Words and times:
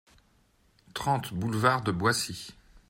trente 0.95 1.31
boulevard 1.31 1.83
de 1.83 1.91
Boissy 1.91 2.55